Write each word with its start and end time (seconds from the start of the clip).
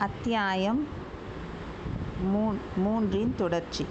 அத்தியாயம் 0.00 0.86
மூன் 2.34 2.58
மூன்றின் 2.84 3.34
தொடர்ச்சி. 3.34 3.86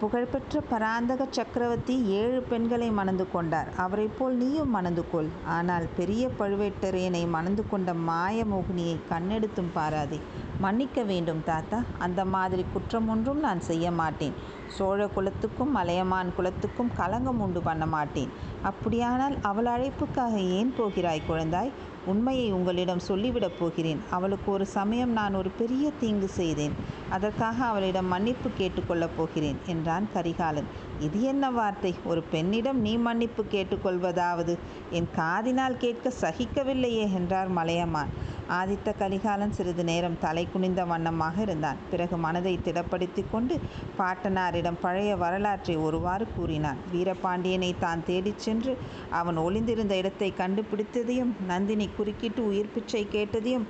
புகழ்பெற்ற 0.00 0.60
பராந்தக 0.60 1.26
சக்கரவர்த்தி 1.30 2.04
ஏழு 2.04 2.42
பெண்களை 2.42 2.90
மணந்து 2.90 3.30
கொண்டார். 3.30 3.68
அவரைப் 3.76 4.18
போல் 4.18 4.34
நீயும் 4.34 4.70
மணந்து 4.70 5.10
கொள். 5.10 5.28
ஆனால் 5.46 5.86
பெரிய 5.96 6.30
பழுவேட்டரையனை 6.38 7.28
மணந்து 7.28 7.68
கொண்ட 7.68 7.92
மாயமோகினியை 7.92 8.96
கண்ணெடுத்தும் 9.10 9.72
பாராதே. 9.74 10.20
மன்னிக்க 10.60 11.02
வேண்டும் 11.02 11.44
தாத்தா. 11.44 11.82
அந்த 11.98 12.24
மாதிரி 12.24 12.64
குற்றம் 12.72 13.08
ஒன்றும் 13.08 13.40
நான் 13.40 13.60
செய்ய 13.60 13.90
மாட்டேன். 13.90 14.32
சோழ 14.68 15.06
குலத்துக்கும் 15.06 15.70
மலையமான் 15.70 16.32
குலத்துக்கும் 16.36 16.90
களங்கம் 16.96 17.40
உண்டு 17.40 17.60
பண்ண 17.60 17.86
மாட்டேன். 17.86 18.28
அப்படியானால் 18.62 19.36
அவள் 19.42 19.64
அழைப்புக்காக 19.64 20.36
ஏன் 20.36 20.74
போகிறாய் 20.76 21.22
குழந்தாய்? 21.28 21.70
உண்மையை 22.08 22.52
உங்களிடம் 22.52 23.06
சொல்லிவிடப் 23.08 23.58
போகிறேன். 23.58 24.00
அவளுக்கு 24.10 24.52
ஒரு 24.52 24.66
சமயம் 24.66 25.12
நான் 25.12 25.34
ஒரு 25.34 25.50
பெரிய 25.58 25.90
தீங்கு 26.00 26.28
செய்தேன். 26.28 26.74
அதற்காக 27.10 27.64
அவளிடம் 27.64 28.06
மன்னிப்பு 28.06 28.50
கேட்டுக்கொள்ளப் 28.58 29.16
போகிறேன் 29.16 29.58
என்றான் 29.66 30.08
கரிகாலன். 30.12 30.68
இது 31.00 31.22
என்ன 31.22 31.50
வார்த்தை? 31.50 31.94
ஒரு 32.04 32.22
பெண்ணிடம் 32.22 32.80
நீ 32.80 32.96
மன்னிப்பு 32.96 33.44
கேட்டுக்கொள்வதாவது? 33.50 34.54
என் 34.90 35.08
காதினால் 35.16 35.76
கேட்க 35.76 36.12
சகிக்கவில்லையே 36.20 37.04
என்றார் 37.14 37.48
மலையமான். 37.48 38.12
ஆதித்த 38.56 38.92
கரிகாலன் 38.98 39.54
சிறிது 39.56 39.84
நேரம் 39.84 40.16
தலை 40.20 40.44
குனிந்த 40.52 40.82
வண்ணமாக 40.84 41.36
இருந்தான். 41.42 41.80
பிறகு 41.90 42.16
மனதை 42.16 42.54
திடப்படுத்தி 42.64 43.22
கொண்டு 43.32 43.54
பாட்டனாரிடம் 43.98 44.78
பழைய 44.80 45.10
வரலாற்றை 45.16 45.76
ஒருவாறு 45.86 46.26
கூறினான். 46.36 46.80
வீரபாண்டியனை 46.92 47.70
தான் 47.84 48.04
தேடிச் 48.06 48.44
சென்று 48.46 48.74
அவன் 49.20 49.36
ஒளிந்திருந்த 49.36 49.96
இடத்தை 49.96 50.30
கண்டுபிடித்ததையும் 50.38 51.32
நந்தினி 51.46 51.88
குறுக்கிட்டு 51.96 52.42
உயிர் 52.46 52.74
பிச்சை 52.74 53.04
கேட்டதையும் 53.12 53.66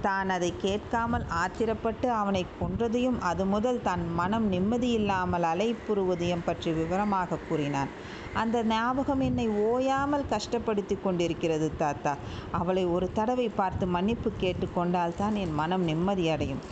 தான் 0.00 0.28
அதை 0.36 0.50
கேட்காமல் 0.64 1.24
ஆத்திரப்பட்டு 1.42 2.06
அவனை 2.20 2.42
கொன்றதையும் 2.60 3.18
அது 3.20 3.44
முதல் 3.44 3.80
தன் 3.82 4.04
மனம் 4.14 4.46
நிம்மதியில்லாமல் 4.52 5.46
அலைப்புறுவதையும் 5.52 6.44
பற்றி 6.44 6.72
விவரமாக 6.72 7.38
கூறினான். 7.48 7.92
அந்த 8.34 8.56
ஞாபகம் 8.62 9.22
என்னை 9.28 9.46
ஓயாமல் 9.68 10.28
கஷ்டப்படுத்தி 10.30 10.96
கொண்டிருக்கிறது 11.02 11.68
தாத்தா. 11.76 12.12
அவளை 12.50 12.84
ஒரு 12.86 13.08
தடவை 13.12 13.48
பார்த்து 13.60 13.86
மன்னிப்பு 13.86 14.32
கேட்டுக்கொண்டால் 14.42 15.16
தான் 15.16 15.34
என் 15.34 15.58
மனம் 15.62 15.86
நிம்மதியடையும் 15.88 16.62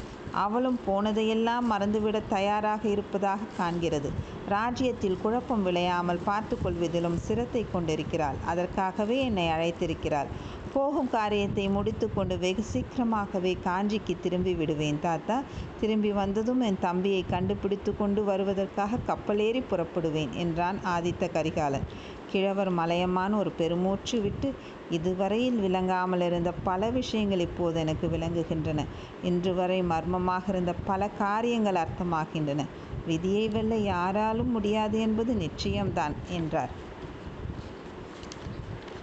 அவளும் 0.45 0.79
போனதையெல்லாம் 0.87 1.67
மறந்துவிட 1.73 2.19
தயாராக 2.29 2.83
இருப்பதாக 2.89 3.49
காண்கிறது. 3.59 4.09
ராஜ்யத்தில் 4.49 5.21
குழப்பம் 5.23 5.65
விளையாமல் 5.67 6.25
பார்த்து 6.25 6.55
கொள்வதிலும் 6.65 7.19
சிரத்தை 7.27 7.63
கொண்டிருக்கிறாள். 7.73 8.39
அதற்காகவே 8.47 9.17
என்னை 9.29 9.47
அழைத்திருக்கிறாள். 9.49 10.31
போகும் 10.77 11.11
காரியத்தை 11.11 11.69
முடித்து 11.69 12.07
கொண்டு 12.13 12.39
வெகு 12.39 12.63
சீக்கிரமாகவே 12.63 13.53
காஞ்சிக்கு 13.65 14.15
திரும்பி 14.21 14.55
விடுவேன் 14.55 14.99
தாத்தா. 15.01 15.37
திரும்பி 15.81 16.11
வந்ததும் 16.13 16.61
என் 16.61 16.79
தம்பியை 16.81 17.25
கண்டுபிடித்து 17.31 17.97
கொண்டு 17.97 18.25
வருவதற்காக 18.25 18.99
கப்பலேறி 19.09 19.63
புறப்படுவேன் 19.71 20.33
என்றான் 20.37 20.79
ஆதித்த 20.97 21.31
கரிகாலன். 21.33 21.87
கிழவர் 22.31 22.71
மலையமான 22.75 23.33
ஒரு 23.37 23.51
பெருமூச்சு 23.51 24.21
விட்டு 24.21 24.49
இதுவரையில் 24.91 25.59
விளங்காமல் 25.59 26.21
இருந்த 26.21 26.51
பல 26.65 26.91
விஷயங்கள் 26.91 27.39
இப்போது 27.39 27.81
எனக்கு 27.81 28.07
விளங்குகின்றன. 28.07 28.81
இன்று 29.23 29.55
வரை 29.55 29.83
மர்மமாக 29.83 30.45
இருந்த 30.49 30.75
பல 30.85 31.09
காரியங்கள் 31.19 31.81
அர்த்தமாகின்றன. 31.85 32.65
விதியை 33.07 33.49
வெல்ல 33.49 33.75
யாராலும் 33.93 34.51
முடியாது 34.51 34.99
என்பது 35.01 35.35
நிச்சயம்தான் 35.35 36.17
என்றார். 36.31 36.75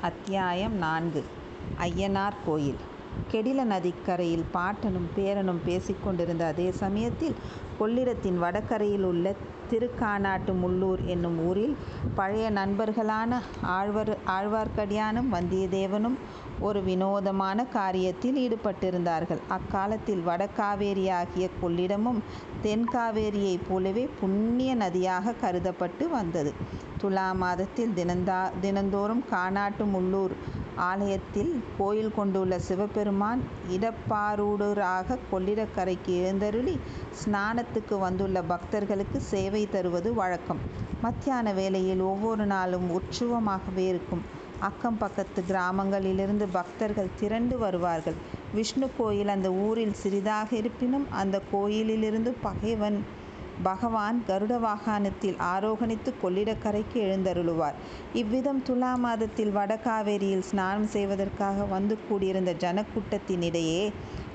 அத்தியாயம் 0.01 0.75
நான்கு. 0.77 1.23
ஐயனார் 1.79 2.41
கோயில். 2.45 2.79
கெடில 3.31 3.63
நதிக்கரையில் 3.63 4.45
பாட்டனும் 4.53 5.09
பேரனும் 5.15 5.61
பேசிக்கொண்டிருந்த 5.65 6.43
அதே 6.45 6.71
சமயத்தில் 6.71 7.35
கொள்ளிடத்தின் 7.79 8.37
வடகரையில் 8.37 9.03
உள்ள 9.03 9.27
திருக்கானாட்டு 9.71 10.53
முள்ளூர் 10.61 11.01
என்னும் 11.05 11.37
ஊரில் 11.47 11.75
பழைய 12.15 12.49
நண்பர்களான 12.49 13.39
ஆழ்வர் 13.77 14.11
ஆழ்வார்க்கடியானும் 14.27 15.29
வந்தியத்தேவனும் 15.31 16.17
ஒரு 16.59 16.79
வினோதமான 16.83 17.65
காரியத்தில் 17.73 18.37
ஈடுபட்டிருந்தார்கள். 18.45 19.41
அக்காலத்தில் 19.47 20.23
வடகாவேரி 20.27 21.05
ஆகிய 21.11 21.45
கொள்ளிடமும் 21.61 22.19
தென்காவேரியைப் 22.63 23.65
போலவே 23.69 24.05
புண்ணிய 24.19 24.73
நதியாக 24.75 25.35
கருதப்பட்டு 25.41 26.09
வந்தது. 26.09 26.53
துலா 27.01 27.27
மாதத்தில் 27.35 27.95
தினந்தா 27.95 28.41
தினந்தோறும் 28.61 29.23
கானாட்டு 29.31 29.85
முள்ளூர் 29.95 30.35
ஆலயத்தில் 30.75 31.63
கோயில் 31.77 32.13
கொண்டுள்ள 32.15 32.59
சிவபெருமான் 32.59 33.41
இடப்பாரூடராக 33.71 35.17
கொள்ளிடக்கரைக்கு 35.31 36.05
எழுந்தருளி 36.05 36.79
ஸ்நானத்துக்கு 37.25 37.99
வந்துள்ள 37.99 38.41
பக்தர்களுக்கு 38.41 39.19
சேவை 39.19 39.69
தருவது 39.69 40.13
வழக்கம். 40.13 40.57
மத்தியான 41.01 41.53
வேளையில் 41.53 42.01
ஒவ்வொரு 42.01 42.45
நாளும் 42.45 42.87
உற்சுவமாகவே 42.91 43.85
இருக்கும். 43.87 44.21
அக்கம் 44.59 44.97
பக்கத்து 44.97 45.43
கிராமங்களிலிருந்து 45.49 46.47
பக்தர்கள் 46.51 47.15
திரண்டு 47.19 47.57
வருவார்கள். 47.57 48.13
விஷ்ணு 48.53 48.89
கோயில் 48.97 49.27
அந்த 49.27 49.51
ஊரில் 49.51 49.93
சிறிதாக 49.93 50.55
இருப்பினும் 50.55 51.11
அந்த 51.11 51.41
கோயிலிலிருந்து 51.51 52.35
பகைவன் 52.41 53.03
பகவான் 53.61 54.23
கருட 54.27 54.53
வாகனத்தில் 54.59 55.37
ஆரோகணித்து 55.37 56.11
கொள்ளிடக்கரைக்கு 56.21 56.97
எழுந்தருளுவார். 56.99 57.77
இவ்விதம் 58.13 58.63
துலா 58.67 58.93
மாதத்தில் 58.95 59.51
வடகாவேரியில் 59.51 60.47
ஸ்நானம் 60.49 60.87
செய்வதற்காக 60.87 61.65
வந்து 61.65 61.97
கூடியிருந்த 62.09 62.53
ஜனக்கூட்டத்தினிடையே 62.53 63.83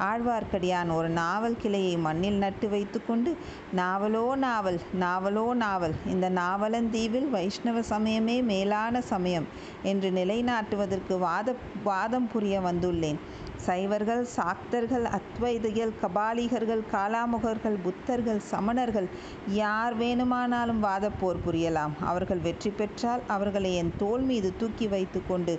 ஆழ்வார்க்கடியான் 0.06 0.91
ஒரு 0.97 1.09
நாவல் 1.09 1.56
கிளையை 1.62 1.97
மண்ணில் 1.97 2.38
நட்டு 2.38 2.69
வைத்துக்கொண்டு 2.69 3.31
நாவலோ 3.76 4.26
நாவல் 4.36 4.78
நாவலோ 5.00 5.47
நாவல் 5.64 5.97
இந்த 6.06 6.28
நாவலந்தீவில் 6.31 7.28
வைஷ்ணவ 7.31 7.82
சமயமே 7.91 8.38
மேலான 8.53 9.00
சமயம் 9.12 9.48
என்று 9.82 10.10
நிலைநாட்டுவதற்கு 10.10 11.16
வாத 11.19 11.54
வாதம் 11.84 12.31
புரிய 12.32 12.56
வந்துள்ளேன். 12.60 13.20
சைவர்கள் 13.66 14.22
சாக்தர்கள் 14.34 15.06
அத்வைதிகள் 15.16 15.92
கபாலிகர்கள் 16.03 16.82
காலாமுகர்கள் 16.92 17.76
புத்தர்கள் 17.87 18.41
சமணர்கள் 18.50 19.08
யார் 19.53 19.94
வேணுமானாலும் 19.97 20.84
வாதப்போர் 20.84 21.42
புரியலாம். 21.47 21.94
அவர்கள் 22.10 22.44
வெற்றி 22.47 22.70
பெற்றால் 22.70 23.22
அவர்களை 23.37 23.75
என் 23.75 23.92
தோல் 23.97 24.25
மீது 24.31 24.50
தூக்கி 24.56 24.88
வைத்துக்கொண்டு 24.88 25.54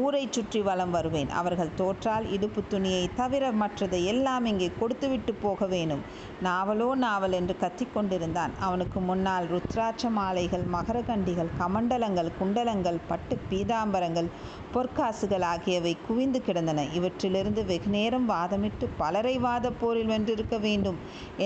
ஊரை 0.00 0.22
சுற்றி 0.30 0.60
வலம் 0.60 0.90
வருவேன். 0.90 1.30
அவர்கள் 1.40 1.76
தோற்றால் 1.76 2.26
இடுப்பு 2.30 2.62
துணியை 2.68 3.04
தவிர 3.16 3.52
மற்றதை 3.78 3.98
எல்லாம் 4.12 4.46
இங்கே 4.50 4.68
கொடுத்துவிட்டு 4.78 5.32
போக 5.42 5.66
வேணும். 5.72 6.00
நாவலோ 6.46 6.86
நாவல் 7.02 7.34
என்று 7.38 7.54
கத்திக்கொண்டிருந்தான். 7.60 8.52
அவனுக்கு 8.66 8.98
முன்னால் 9.00 9.44
ருத்ராட்ச 9.52 10.10
மாலைகள் 10.16 10.64
மகரகண்டிகள் 10.72 11.50
கமண்டலங்கள் 11.60 12.30
குண்டலங்கள் 12.38 12.98
பட்டு 13.10 13.34
பீதாம்பரங்கள் 13.50 14.28
பொற்காசுகள் 14.74 15.44
ஆகியவை 15.50 15.92
குவிந்து 16.06 16.40
கிடந்தன. 16.46 16.86
இவற்றிலிருந்து 16.98 17.64
வெகு 17.70 17.92
நேரம் 17.96 18.26
வாதமிட்டு 18.30 18.88
பலரை 18.96 19.36
வாத 19.46 19.70
போரில் 19.82 20.10
வென்றிருக்க 20.12 20.58
வேண்டும் 20.66 20.98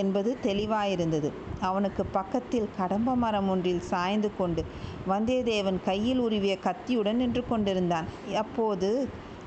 என்பது 0.03 0.33
தெளிவாயிருந்தது. 0.49 1.31
அவனுக்கு 1.61 2.05
பக்கத்தில் 2.19 2.73
கடம்ப 2.79 3.17
மரம் 3.25 3.51
ஒன்றில் 3.55 3.85
சாய்ந்து 3.91 4.31
கொண்டு 4.39 4.65
வந்தியத்தேவன் 5.13 5.81
கையில் 5.85 6.23
உருவிய 6.29 6.57
கத்தியுடன் 6.69 7.21
நின்று 7.25 7.45
கொண்டிருந்தான். 7.49 8.09
அப்போது 8.45 8.91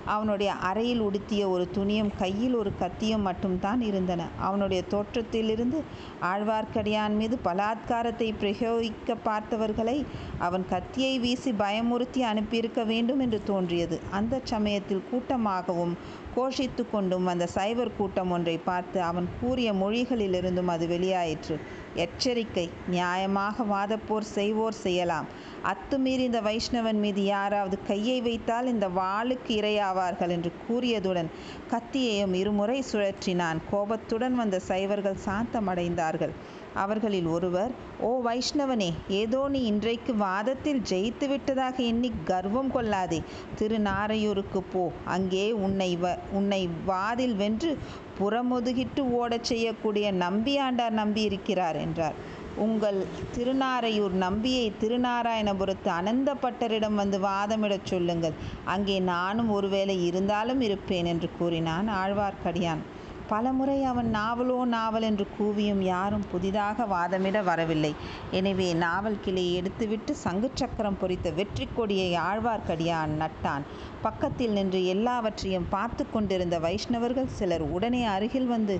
அவனுடைய 0.06 0.52
அறையில் 0.54 1.00
உடுத்திய 1.00 1.50
ஒரு 1.50 1.68
துணியும் 1.78 2.12
கையில் 2.18 2.56
ஒரு 2.56 2.72
கத்தியும் 2.80 3.22
மட்டும்தான் 3.22 3.82
இருந்தன. 3.82 4.28
அவனுடைய 4.40 4.84
தோற்றத்திலிருந்து 4.90 5.84
ஆழ்வார்க்கடியான் 6.22 7.16
மீது 7.16 7.40
பலாத்காரத்தை 7.44 8.30
பிரயோகிக்க 8.42 9.16
பார்த்தவர்களை 9.26 9.98
அவன் 10.40 10.66
கத்தியை 10.70 11.20
வீசி 11.20 11.52
பயமுறுத்தி 11.52 12.22
அனுப்பியிருக்க 12.22 12.84
வேண்டும் 12.84 13.20
என்று 13.20 13.42
தோன்றியது. 13.44 14.00
அந்த 14.12 14.42
சமயத்தில் 14.44 15.04
கூட்டமாகவும் 15.12 15.96
கோஷித்து 16.36 16.84
கொண்டும் 16.92 17.28
அந்த 17.28 17.46
சைவர் 17.48 17.96
கூட்டம் 17.98 18.32
ஒன்றை 18.32 18.58
பார்த்து 18.58 19.02
அவன் 19.02 19.28
கூறிய 19.42 19.74
மொழிகளிலிருந்தும் 19.74 20.68
அது 20.68 20.88
வெளியாயிற்று. 20.88 21.56
எச்சரிக்கை 21.96 22.70
நியாயமாக 22.92 23.66
வாதப்போர் 23.74 24.32
செய்வோர் 24.38 24.82
செய்யலாம். 24.86 25.28
அத்துமீறி 25.72 26.24
இந்த 26.30 26.40
வைஷ்ணவன் 26.42 27.00
மீது 27.04 27.22
யாராவது 27.26 27.78
கையை 27.88 28.18
வைத்தால் 28.22 28.68
இந்த 28.68 28.88
வாளுக்கு 28.98 29.52
இரையாவார்கள் 29.60 30.30
என்று 30.30 30.52
கூறியதுடன் 30.66 31.30
கத்தியையும் 31.72 32.34
இருமுறை 32.34 32.78
சுழற்றினான். 32.92 33.60
கோபத்துடன் 33.72 34.36
வந்த 34.36 34.60
சைவர்கள் 34.70 35.24
சாந்தமடைந்தார்கள். 35.26 36.34
அவர்களில் 36.76 37.28
ஒருவர் 37.28 37.72
ஓ 38.00 38.10
வைஷ்ணவனே 38.24 38.90
ஏதோ 39.20 39.42
நீ 39.48 39.60
இன்றைக்கு 39.64 40.14
வாதத்தில் 40.18 40.82
ஜெயித்து 40.90 41.26
விட்டதாக 41.28 41.78
எண்ணி 41.84 42.10
கர்வம் 42.26 42.72
கொள்ளாதே. 42.72 43.20
திருநாரையூருக்கு 43.60 44.62
போ. 44.74 44.84
அங்கே 45.16 45.46
உன்னை 45.66 45.92
வ 45.98 46.08
உன்னை 46.32 46.62
வாதில் 46.88 47.36
வென்று 47.36 47.72
புறமுதுகிட்டு 48.20 49.02
ஓடச் 49.20 49.48
செய்யக்கூடிய 49.50 50.06
நம்பியாண்டார் 50.24 51.00
நம்பி 51.02 51.22
இருக்கிறார் 51.22 51.78
என்றார். 51.78 52.18
உங்கள் 52.58 53.00
திருநாரையூர் 53.36 54.14
நம்பியை 54.26 54.66
திருநாராயணபுரத்து 54.82 55.90
அனந்தப்பட்டரிடம் 56.00 57.00
வந்து 57.02 57.18
வாதமிடச் 57.20 57.86
சொல்லுங்கள். 57.86 58.36
அங்கே 58.66 59.00
நானும் 59.00 59.50
ஒருவேளை 59.50 60.06
இருந்தாலும் 60.06 60.62
இருப்பேன் 60.62 61.06
என்று 61.06 61.30
கூறினான் 61.40 61.90
ஆழ்வார்க்கடியான். 62.02 62.84
பலமுறை 63.28 63.78
அவன் 63.84 64.10
நாவலோ 64.16 64.58
நாவல் 64.74 65.02
என்று 65.02 65.26
கூவியும் 65.38 65.82
யாரும் 65.84 66.26
புதிதாக 66.32 66.86
வாதமிட 66.86 67.38
வரவில்லை. 67.44 67.92
எனவே 68.32 68.74
நாவல் 68.74 69.22
கிளையை 69.26 69.54
எடுத்துவிட்டு 69.54 70.12
சங்கு 70.26 70.50
சக்கரம் 70.54 71.00
பொறித்த 71.02 71.30
வெற்றி 71.30 71.68
கொடியை 71.76 72.10
ஆழ்வார்க்கடியான் 72.30 73.14
நட்டான். 73.22 73.64
பக்கத்தில் 74.06 74.56
நின்று 74.58 74.80
எல்லாவற்றையும் 74.94 75.68
பார்த்து 75.74 76.04
கொண்டிருந்த 76.14 76.56
வைஷ்ணவர்கள் 76.66 77.30
சிலர் 77.38 77.64
உடனே 77.76 78.02
அருகில் 78.16 78.50
வந்து 78.54 78.76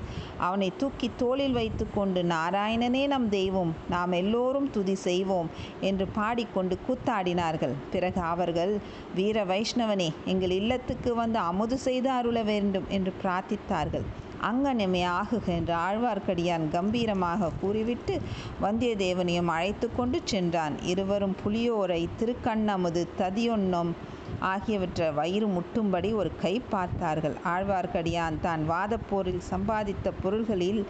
அவனை 0.48 0.70
தூக்கி 0.82 1.08
தோளில் 1.22 1.56
வைத்து 1.60 1.86
கொண்டு 1.96 2.22
நாராயணனே 2.34 3.04
நம் 3.14 3.30
தெய்வம் 3.30 3.72
நாம் 3.94 4.14
எல்லோரும் 4.22 4.70
துதி 4.76 4.96
செய்வோம் 5.08 5.50
என்று 5.82 6.08
பாடிக்கொண்டு 6.18 6.78
கூத்தாடினார்கள். 6.88 7.76
பிறகு 7.94 8.22
அவர்கள் 8.34 8.74
வீர 9.16 9.46
வைஷ்ணவனே 9.46 10.10
எங்கள் 10.34 10.56
இல்லத்துக்கு 10.60 11.14
வந்து 11.16 11.40
அமுது 11.52 11.80
செய்து 11.88 12.12
அருள 12.20 12.44
வேண்டும் 12.52 12.88
என்று 12.90 13.14
பிரார்த்தித்தார்கள். 13.24 14.06
அங்கனமே 14.50 15.04
ஆகுக 15.20 15.46
என்று 15.60 15.74
ஆழ்வார்க்கடியான் 15.86 16.66
கம்பீரமாக 16.74 17.52
கூறிவிட்டு 17.62 18.16
வந்தியத்தேவனையும் 18.66 19.54
அழைத்து 19.54 19.88
கொண்டு 19.96 20.18
சென்றான். 20.32 20.76
இருவரும் 20.92 21.36
புலியோரை 21.44 22.02
திருக்கண்ணமுது 22.20 23.04
ததியொன்னம் 23.22 23.94
ஆகியவற்றை 24.54 25.08
வயிறு 25.20 25.48
முட்டும்படி 25.56 26.10
ஒரு 26.22 26.32
கை 26.44 26.54
பார்த்தார்கள். 26.74 27.36
ஆழ்வார்க்கடியான் 27.54 28.40
தான் 28.46 28.64
வாதப்போரில் 28.72 29.42
சம்பாதித்த 29.52 30.14
பொருள்களில் 30.24 30.82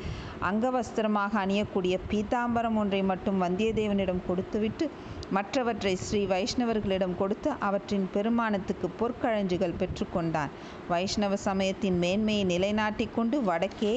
அங்கவஸ்திரமாக 0.50 1.38
அணியக்கூடிய 1.44 1.98
பீதாம்பரம் 2.12 2.80
ஒன்றை 2.84 3.02
மட்டும் 3.12 3.42
வந்தியத்தேவனிடம் 3.46 4.26
கொடுத்துவிட்டு 4.28 4.88
மற்றவற்றை 5.32 5.94
ஸ்ரீ 6.06 6.22
வைஷ்ணவர்களிடம் 6.32 7.16
கொடுத்து 7.22 7.50
அவற்றின் 7.68 8.06
பெருமானத்துக்கு 8.16 8.88
பொற்கழஞ்சுகள் 9.00 9.80
பெற்றுக்கொண்டான் 9.80 10.52
வைஷ்ணவ 10.90 11.38
சமயத்தின் 11.48 11.98
மேன்மையை 12.04 12.44
நிலைநாட்டிக் 12.54 13.16
கொண்டு 13.16 13.38
வடக்கே 13.50 13.96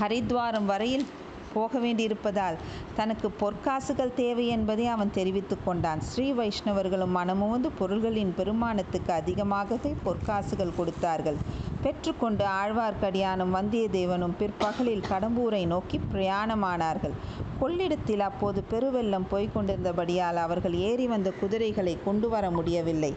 ஹரித்வாரம் 0.00 0.68
வரையில் 0.72 1.06
போக 1.54 1.78
வேண்டியிருப்பதால் 1.78 2.56
தனக்கு 2.96 3.30
பொற்காசுகள் 3.40 4.14
தேவை 4.14 4.46
என்பதை 4.46 4.86
அவன் 4.86 5.14
தெரிவித்து 5.14 5.56
கொண்டான். 5.64 6.00
ஸ்ரீ 6.00 6.32
வைஷ்ணவர்களும் 6.32 7.16
மனமுவந்து 7.18 7.70
பொருள்களின் 7.78 8.34
பெருமானத்துக்கு 8.38 9.12
அதிகமாகவே 9.20 9.94
பொற்காசுகள் 10.04 10.76
கொடுத்தார்கள். 10.76 11.38
பெற்றுக்கொண்டு 11.82 12.44
ஆழ்வார்க்கடியானும் 12.62 13.54
வந்தியத்தேவனும் 13.56 14.34
பிற்பகலில் 14.38 15.06
கடம்பூரை 15.10 15.62
நோக்கி 15.66 16.00
பிரயாணமானார்கள். 16.12 17.14
கொள்ளிடத்தில் 17.60 18.20
அப்போது 18.20 18.60
பெருவெள்ளம் 18.70 19.26
போய்க் 19.30 19.54
கொண்டிருந்தபடியால் 19.54 20.38
அவர்கள் 20.44 20.74
ஏறி 20.88 21.06
வந்த 21.06 21.30
குதிரைகளை 21.40 21.94
கொண்டு 22.04 22.28
வர 22.28 22.50
முடியவில்லை. 22.50 23.12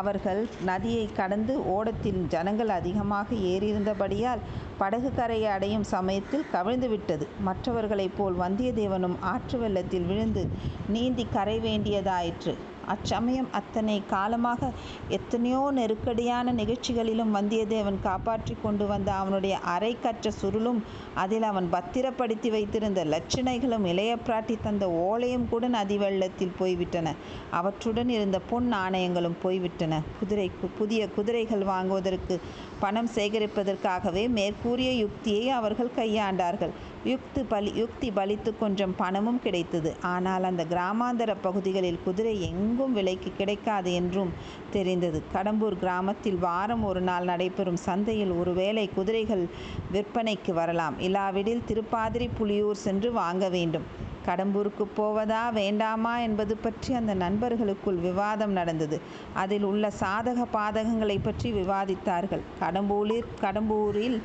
அவர்கள் 0.00 0.40
நதியை 0.64 1.04
கடந்து 1.16 1.54
ஓடத்தில் 1.74 2.20
ஜனங்கள் 2.28 2.68
அதிகமாக 2.68 3.34
ஏறியிருந்தபடியால் 3.34 4.42
படகு 4.78 5.14
கரையை 5.14 5.50
அடையும் 5.50 5.84
சமயத்தில் 5.84 6.46
கவிழ்ந்து 6.52 6.88
விட்டது. 6.88 7.28
மற்றவர்களைப் 7.40 8.16
போல் 8.18 8.36
வந்தியத்தேவனும் 8.36 9.16
ஆற்று 9.20 9.58
வெள்ளத்தில் 9.58 10.02
விழுந்து 10.02 10.48
நீந்தி 10.88 11.26
கரை 11.32 11.60
வேண்டியதாயிற்று. 11.60 12.54
அச்சமயம் 12.86 13.48
அத்தனை 13.50 13.96
காலமாக 14.10 14.70
எத்தனையோ 15.08 15.62
நெருக்கடியான 15.74 16.52
நிகழ்ச்சிகளிலும் 16.52 17.34
வந்தியத்தேவன் 17.36 17.98
காப்பாற்றி 18.02 18.56
கொண்டு 18.62 18.86
வந்த 18.86 19.10
அவனுடைய 19.12 19.54
அரை 19.74 19.92
கற்ற 20.02 20.32
சுருளும் 20.40 20.80
அதில் 21.14 21.46
அவன் 21.50 21.68
பத்திரப்படுத்தி 21.70 22.50
வைத்திருந்த 22.50 23.04
லட்சணைகளும் 23.04 23.86
இளைய 23.92 24.12
பிராட்டி 24.26 24.56
தந்த 24.62 24.86
ஓலையும் 25.06 25.48
கூட 25.48 25.64
நதி 25.68 25.96
வெள்ளத்தில் 25.96 26.56
போய்விட்டன. 26.58 27.14
அவற்றுடன் 27.50 28.10
இருந்த 28.16 28.38
பொன் 28.50 28.68
நாணயங்களும் 28.72 29.38
போய்விட்டன. 29.42 30.02
குதிரை 30.20 30.48
புதிய 30.78 31.02
குதிரைகள் 31.16 31.64
வாங்குவதற்கு 31.72 32.34
பணம் 32.80 33.10
சேகரிப்பதற்காகவே 33.14 34.24
மேற்கூறிய 34.38 34.92
யுக்தியை 35.04 35.46
அவர்கள் 35.58 35.96
கையாண்டார்கள். 35.96 36.74
யுக்தி 37.04 37.42
பலி 37.42 37.72
யுக்தி 37.74 38.10
பலித்து 38.10 38.58
கொஞ்சம் 38.58 38.94
பணமும் 38.96 39.40
கிடைத்தது. 39.42 39.96
ஆனால் 40.00 40.42
அந்த 40.42 40.64
கிராமாந்தர 40.64 41.34
பகுதிகளில் 41.42 42.00
குதிரை 42.04 42.42
எங்கும் 42.42 42.92
விலைக்கு 42.92 43.32
கிடைக்காது 43.36 43.92
என்றும் 43.92 44.32
தெரிந்தது. 44.72 45.22
கடம்பூர் 45.34 45.78
கிராமத்தில் 45.78 46.38
வாரம் 46.38 46.84
ஒரு 46.84 47.00
நாள் 47.00 47.24
நடைபெறும் 47.24 47.76
சந்தையில் 47.76 48.30
ஒருவேளை 48.30 48.90
குதிரைகள் 48.94 49.44
விற்பனைக்கு 49.92 50.52
வரலாம். 50.52 50.98
இல்லாவிடில் 50.98 51.62
திருப்பாதிரி 51.66 52.30
புலியூர் 52.38 52.84
சென்று 52.86 53.12
வாங்க 53.12 53.48
வேண்டும். 53.48 54.04
கடம்பூருக்கு 54.28 54.84
போவதா 54.96 55.42
வேண்டாமா 55.52 56.12
என்பது 56.18 56.56
பற்றி 56.56 56.94
அந்த 56.94 57.14
நண்பர்களுக்குள் 57.14 57.98
விவாதம் 58.06 58.52
நடந்தது. 58.52 59.00
அதில் 59.34 59.62
உள்ள 59.62 59.90
சாதக 60.02 60.46
பாதகங்களை 60.52 61.18
பற்றி 61.22 61.50
விவாதித்தார்கள். 61.52 62.44
கடம்பூரில் 62.60 63.24
கடம்பூரில் 63.40 64.18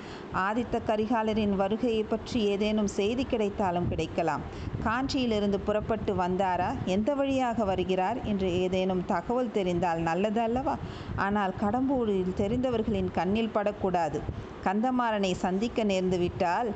ஆதித்த 0.47 0.81
கரிகாலரின் 0.89 1.55
வருகையை 1.55 2.03
பற்றி 2.03 2.39
ஏதேனும் 2.43 2.91
செய்தி 2.99 3.25
கிடைத்தாலும் 3.25 3.87
கிடைக்கலாம். 3.87 4.45
காஞ்சியிலிருந்து 4.85 5.59
புறப்பட்டு 5.59 6.13
வந்தாரா? 6.15 6.69
எந்த 6.85 7.09
வழியாக 7.13 7.63
வருகிறார்? 7.63 8.19
என்று 8.23 8.47
ஏதேனும் 8.61 9.05
தகவல் 9.05 9.55
தெரிந்தால் 9.57 9.99
நல்லது 10.09 10.41
அல்லவா 10.41 10.75
ஆனால் 11.15 11.53
கடம்பூரில் 11.63 12.37
தெரிந்தவர்களின் 12.37 13.11
கண்ணில் 13.11 13.53
படக்கூடாது. 13.53 14.19
கந்தமாறனை 14.65 15.29
சந்திக்க 15.35 15.83
நேர்ந்துவிட்டால் 15.83 16.67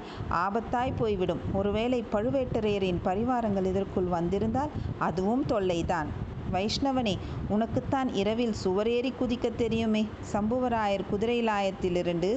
ஆபத்தாய் 0.43 0.97
போய்விடும். 0.97 1.41
ஒருவேளை 1.53 1.99
பழுவேட்டரையரின் 2.13 3.01
பரிவாரங்கள் 3.15 3.67
இதற்குள் 3.71 4.13
வந்திருந்தால் 4.13 4.71
அதுவும் 4.99 5.43
தொல்லைதான். 5.49 6.09
வைஷ்ணவனே 6.53 7.13
உனக்குத்தான் 7.49 8.09
இரவில் 8.13 8.53
சுவரேறி 8.63 9.11
குதிக்க 9.19 9.55
தெரியுமே. 9.55 10.01
சம்புவராயர் 10.33 11.03
குதிரை 11.09 11.37
லாயத்திலிருந்து 11.43 12.29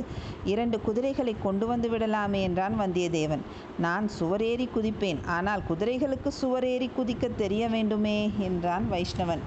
இரண்டு 0.44 0.80
குதிரைகளை 0.80 1.34
கொண்டு 1.42 1.66
வந்து 1.66 1.88
விடலாமே 1.90 2.40
என்றான் 2.40 2.76
வந்தியத்தேவன். 2.80 3.44
நான் 3.78 4.08
சுவரேறி 4.20 4.66
குதிப்பேன் 4.76 5.20
ஆனால் 5.26 5.66
குதிரைகளுக்கு 5.68 6.32
சுவரேறி 6.42 6.88
குதிக்க 6.98 7.34
தெரிய 7.36 7.68
வேண்டுமே 7.68 8.18
என்றான் 8.38 8.86
வைஷ்ணவன். 8.92 9.44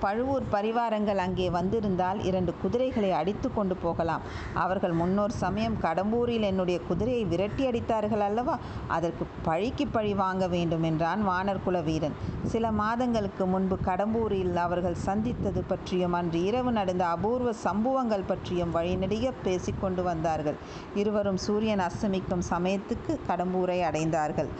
பழுவூர் 0.00 0.44
பரிவாரங்கள் 0.52 1.20
அங்கே 1.24 1.46
வந்திருந்தால் 1.50 2.20
இரண்டு 2.24 2.52
குதிரைகளை 2.62 3.12
அடித்து 3.12 3.48
கொண்டு 3.54 3.76
போகலாம். 3.76 4.22
அவர்கள் 4.54 4.92
முன்னோர் 4.92 5.34
சமயம் 5.44 5.76
கடம்பூரில் 5.82 6.46
என்னுடைய 6.50 6.80
குதிரையை 6.80 7.24
விரட்டி 7.24 7.66
அடித்தார்கள் 7.66 8.24
அல்லவா? 8.28 8.58
அதற்கு 8.88 9.26
பழிக்கு 9.42 9.86
பழி 9.86 10.14
வாங்க 10.14 10.48
வேண்டும் 10.48 10.82
என்றான் 10.82 11.28
வானர்குல 11.28 11.84
வீரன் 11.84 12.16
சில 12.46 12.70
மாதங்களுக்கு 12.70 13.46
முன்பு 13.46 13.78
கடம்பூரில் 13.84 14.56
அவர்கள் 14.56 14.94
சந்தித்தது 14.94 15.62
பற்றியும் 15.62 16.12
அன்று 16.12 16.42
இரவு 16.42 16.72
நடந்த 16.72 17.06
அபூர்வ 17.06 17.52
சம்பவங்கள் 17.52 18.28
பற்றியும் 18.32 18.74
வழிநெடிய 18.74 19.32
பேசிக்கொண்டு 19.42 20.02
வந்தார்கள். 20.02 20.58
இருவரும் 20.94 21.36
சூரியன் 21.36 21.80
அஸ்தமிக்கும் 21.80 22.46
சமயத்துக்கு 22.50 23.14
கடம்பூரை 23.28 23.78
அடைந்தார்கள். 23.88 24.50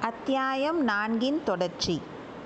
அத்தியாயம் 0.00 0.88
நான்கின் 0.88 1.42
தொடர்ச்சி. 1.42 1.96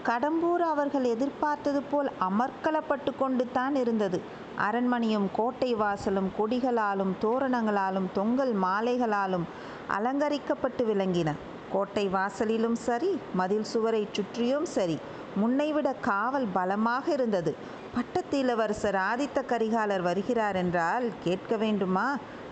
கடம்பூர் 0.08 0.62
அவர்கள் 0.70 1.04
எதிர்பார்த்தது 1.04 1.80
போல் 1.82 2.08
அமர்க்கலப்பட்டு 2.20 3.10
கொண்டு 3.18 3.44
தான் 3.52 3.74
இருந்தது. 3.74 4.18
அரண்மனையும் 4.58 5.28
கோட்டை 5.32 5.70
வாசலும் 5.74 6.28
கொடிகளாலும் 6.38 7.12
தோரணங்களாலும் 7.22 8.08
தொங்கல் 8.14 8.52
மாலைகளாலும் 8.64 9.46
அலங்கரிக்கப்பட்டு 9.88 10.84
விளங்கின. 10.90 11.32
கோட்டை 11.72 12.04
வாசலிலும் 12.08 12.76
சரி 12.86 13.10
மதில் 13.34 13.68
சுவரை 13.72 14.02
சுற்றியும் 14.12 14.68
சரி 14.76 14.98
முன்னைவிட 15.36 15.88
காவல் 16.00 16.48
பலமாக 16.52 17.06
இருந்தது. 17.12 17.54
பட்டத்து 17.94 18.38
இளவரசர் 18.38 18.98
ஆதித்த 19.10 19.38
கரிகாலர் 19.52 20.02
வருகிறார் 20.02 20.56
என்றால் 20.56 21.06
கேட்க 21.24 21.56
வேண்டுமா? 21.56 22.06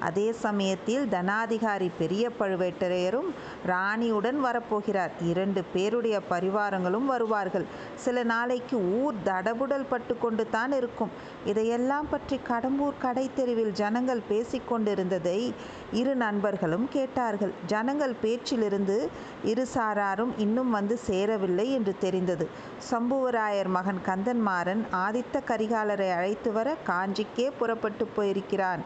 அதே 0.09 0.27
சமயத்தில் 0.45 1.05
தனாதிகாரி 1.09 1.89
பெரிய 1.99 2.31
பழுவேட்டரையரும் 2.41 3.29
ராணியுடன் 3.67 4.39
வரப்போகிறார். 4.45 5.13
இரண்டு 5.31 5.63
பேருடைய 5.75 6.17
பரிவாரங்களும் 6.31 7.09
வருவார்கள். 7.13 7.67
சில 8.05 8.23
நாளைக்கு 8.33 8.79
ஊர் 9.01 9.21
தடபுடல் 9.25 9.89
பட்டு 9.89 10.17
கொண்டு 10.19 10.47
தான் 10.51 10.73
இருக்கும். 10.73 11.13
இதையெல்லாம் 11.45 12.09
பற்றி 12.11 12.39
கடம்பூர் 12.49 13.03
கடை 13.05 13.27
தெருவில் 13.35 13.73
ஜனங்கள் 13.73 14.27
பேசிக்கொண்டிருந்ததை 14.31 15.39
இரு 16.01 16.13
நண்பர்களும் 16.23 16.85
கேட்டார்கள். 16.95 17.53
ஜனங்கள் 17.67 18.15
பேச்சிலிருந்து 18.23 18.97
இரு 19.51 19.65
சாராரும் 19.75 20.33
இன்னும் 20.45 20.71
வந்து 20.71 20.95
சேரவில்லை 21.09 21.67
என்று 21.73 21.95
தெரிந்தது. 22.05 22.47
சம்புவராயர் 22.91 23.71
மகன் 23.77 24.01
கந்தன்மாறன் 24.09 24.83
ஆதித்த 25.05 25.43
கரிகாலரை 25.51 26.09
அழைத்து 26.19 26.53
வர 26.53 26.69
காஞ்சிக்கே 26.89 27.47
புறப்பட்டு 27.59 28.07
போயிருக்கிறான் 28.17 28.83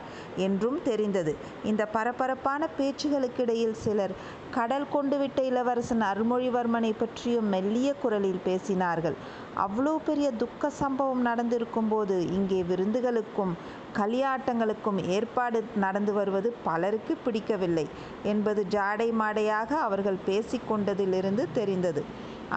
என்றும் 0.46 0.78
தெரிந்தது. 0.82 1.34
இந்த 1.64 1.82
பரபரப்பான 1.96 2.68
பேச்சுகளுக்கிடையில் 2.78 3.80
சிலர் 3.84 4.16
கடல் 4.50 4.88
கொண்டு 4.88 5.16
விட்ட 5.18 5.40
இளவரசன் 5.42 6.04
அருள்மொழிவர்மனை 6.10 6.92
பற்றியும் 6.98 7.50
மெல்லிய 7.54 7.90
குரலில் 8.02 8.44
பேசினார்கள். 8.46 9.16
அவ்வளோ 9.64 9.92
பெரிய 10.06 10.28
துக்க 10.42 10.70
சம்பவம் 10.82 11.22
நடந்திருக்கும் 11.22 11.88
போது 11.88 12.16
இங்கே 12.38 12.60
விருந்துகளுக்கும் 12.70 13.52
களியாட்டங்களுக்கும் 13.94 15.06
ஏற்பாடு 15.06 15.64
நடந்து 15.76 16.12
வருவது 16.12 16.56
பலருக்கு 16.64 17.16
பிடிக்கவில்லை 17.16 17.86
என்பது 18.22 18.66
ஜாடை 18.70 19.08
மாடையாக 19.12 19.70
அவர்கள் 19.78 20.24
பேசிக்கொண்டதிலிருந்து 20.26 21.46
தெரிந்தது. 21.52 22.02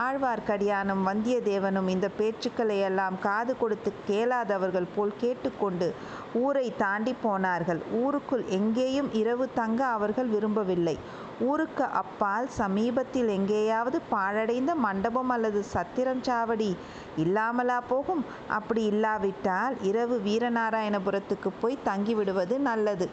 ஆழ்வார்க்கடியானும் 0.07 1.05
வந்தியத்தேவனும் 1.07 1.87
இந்த 1.87 2.09
பேச்சுக்களை 2.17 2.79
எல்லாம் 2.79 3.19
காது 3.19 3.57
கொடுத்து 3.57 3.93
கேளாதவர்கள் 4.09 4.87
போல் 4.95 5.13
கேட்டுக்கொண்டு 5.17 5.87
ஊரை 6.33 6.73
தாண்டி 6.77 7.15
போனார்கள். 7.21 7.81
ஊருக்குள் 7.91 8.45
எங்கேயும் 8.45 9.13
இரவு 9.13 9.49
தங்க 9.53 9.85
அவர்கள் 9.85 10.27
விரும்பவில்லை. 10.27 10.99
ஊருக்கு 11.41 11.83
அப்பால் 11.83 12.47
சமீபத்தில் 12.49 13.27
எங்கேயாவது 13.27 14.01
பாழடைந்த 14.09 14.71
மண்டபம் 14.75 15.29
அல்லது 15.29 15.63
சத்திரம் 15.63 16.23
சாவடி 16.23 16.69
இல்லாமலா 17.17 17.81
போகும்? 17.87 18.23
அப்படி 18.47 18.83
இல்லாவிட்டால் 18.83 19.75
இரவு 19.81 20.17
வீரநாராயணபுரத்துக்கு 20.25 21.51
போய் 21.61 21.83
தங்கிவிடுவது 21.85 22.57
நல்லது. 22.59 23.07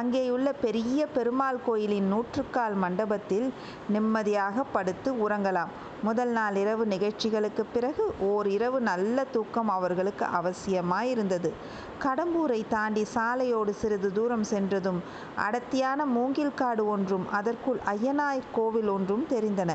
அங்கேயுள்ள 0.00 0.48
பெரிய 0.60 1.06
பெருமாள் 1.06 1.58
கோயிலின் 1.66 2.08
நூற்றுக்கால் 2.12 2.74
மண்டபத்தில் 2.74 3.48
நிம்மதியாக 3.88 4.64
படுத்து 4.74 5.10
உறங்கலாம். 5.24 5.72
முதல் 6.02 6.32
நாள் 6.36 6.56
இரவு 6.56 6.84
நிகழ்ச்சிகளுக்கு 6.86 7.64
பிறகு 7.72 8.04
ஓர் 8.28 8.48
இரவு 8.48 8.80
நல்ல 8.80 9.24
தூக்கம் 9.24 9.68
அவர்களுக்கு 9.68 10.26
அவசியமாயிருந்தது. 10.40 11.50
கடம்பூரை 12.04 12.60
தாண்டி 12.68 13.04
சாலையோடு 13.14 13.70
சிறிது 13.70 14.12
தூரம் 14.12 14.46
சென்றதும் 14.52 15.02
அடர்த்தியான 15.36 16.04
மூங்கில் 16.16 16.54
காடு 16.54 16.86
ஒன்றும் 16.86 17.26
அதற்குள் 17.30 17.80
ஐயனாய் 17.86 18.48
கோவில் 18.52 18.88
ஒன்றும் 18.88 19.26
தெரிந்தன. 19.30 19.72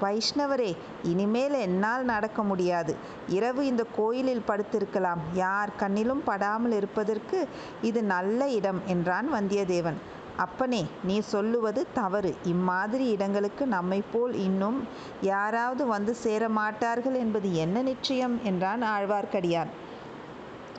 வைஷ்ணவரே 0.00 0.70
இனிமேல் 1.02 1.56
என்னால் 1.66 2.04
நடக்க 2.04 2.42
முடியாது. 2.42 2.92
இரவு 3.28 3.62
இந்த 3.66 3.84
கோயிலில் 3.96 4.46
படுத்திருக்கலாம். 4.46 5.22
யார் 5.34 5.72
கண்ணிலும் 5.80 6.22
படாமல் 6.24 6.72
இருப்பதற்கு 6.72 7.40
இது 7.82 8.02
நல்ல 8.14 8.48
இடம் 8.50 8.80
என்றான் 8.86 9.28
வந்தியத்தேவன். 9.32 9.98
அப்பனே 10.36 10.80
நீ 11.04 11.20
சொல்லுவது 11.32 11.80
தவறு. 11.94 12.30
இம்மாதிரி 12.44 13.06
இடங்களுக்கு 13.08 13.66
நம்மை 13.66 14.00
போல் 14.12 14.34
இன்னும் 14.38 14.78
யாராவது 15.22 15.86
வந்து 15.86 16.14
சேர 16.14 16.48
மாட்டார்கள் 16.48 17.14
என்பது 17.14 17.48
என்ன 17.54 17.82
நிச்சயம்? 17.82 18.36
என்றான் 18.44 18.82
ஆழ்வார்க்கடியான். 18.94 19.72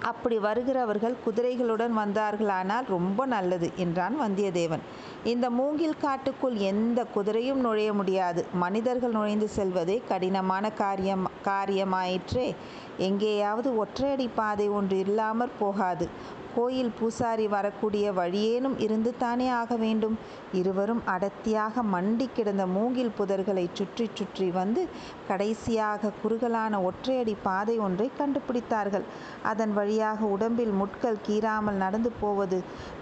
அப்படி 0.02 0.38
வருகிறவர்கள் 0.40 1.16
குதிரைகளுடன் 1.26 1.96
வந்தார்களானால் 1.98 2.86
ரொம்ப 2.88 3.26
நல்லது 3.26 3.72
என்றான் 3.76 4.22
வந்தியத்தேவன். 4.22 4.80
இந்த 5.24 5.50
மூங்கில் 5.50 5.98
காட்டுக்குள் 5.98 6.56
எந்த 6.56 7.06
குதிரையும் 7.16 7.62
நுழைய 7.66 7.94
முடியாது. 7.94 8.46
மனிதர்கள் 8.54 9.12
நுழைந்து 9.12 9.48
செல்வதே 9.48 10.02
கடினமான 10.08 10.72
காரியம் 10.72 11.30
காரியமாயிற்றே. 11.46 12.56
எங்கேயாவது 12.98 13.86
ஒற்றையடி 13.86 14.30
பாதை 14.36 14.70
ஒன்று 14.70 15.00
இல்லாமற் 15.00 15.60
போகாது. 15.60 16.10
கோயில் 16.56 16.92
பூசாரி 17.00 17.46
வரக்கூடிய 17.48 18.06
வழியேனும் 18.20 18.78
இருந்து 18.86 19.12
தானே 19.18 19.48
ஆக 19.60 19.76
வேண்டும்? 19.76 20.16
இருவரும் 20.60 21.02
அடர்த்தியாக 21.14 21.84
மண்டி 21.94 22.28
கிடந்த 22.38 22.64
மூங்கில் 22.76 23.14
புதர்களை 23.20 23.66
சுற்றி 23.74 24.06
சுற்றி 24.14 24.48
வந்து 24.52 24.84
கடைசியாக 25.28 26.12
குறுகலான 26.22 26.82
ஒற்றையடி 26.90 27.36
பாதை 27.48 27.78
ஒன்றை 27.88 28.10
கண்டுபிடித்தார்கள். 28.20 29.08
அதன் 29.44 29.74
வழியாக 29.74 30.26
உடம்பில் 30.36 30.74
முட்கள் 30.82 31.24
கீறாமல் 31.28 31.82
நடந்து 31.86 32.12
போவது 32.22 32.60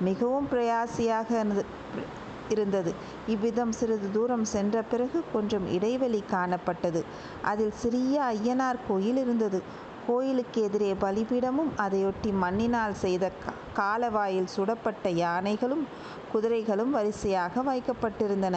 மிகவும் 0.09 0.49
பிரயாசியாக 0.51 1.29
இருந்தது. 2.55 2.91
இவ்விதம் 3.27 3.71
சிறிது 3.71 4.07
தூரம் 4.13 4.45
சென்ற 4.51 4.81
பிறகு 4.81 5.19
கொஞ்சம் 5.33 5.65
இடைவெளி 5.75 6.21
காணப்பட்டது. 6.31 7.01
அதில் 7.51 7.73
சிறிய 7.81 8.15
ஐயனார் 8.35 8.79
கோயில் 8.87 9.19
இருந்தது. 9.23 9.59
கோயிலுக்கு 10.07 10.59
எதிரே 10.67 10.89
பலிபீடமும் 11.03 11.71
அதையொட்டி 11.83 12.29
மண்ணினால் 12.43 12.95
செய்த 13.03 13.25
காலவாயில் 13.79 14.51
சுடப்பட்ட 14.55 15.07
யானைகளும் 15.23 15.83
குதிரைகளும் 16.31 16.91
வரிசையாக 16.97 17.61
வைக்கப்பட்டிருந்தன. 17.69 18.55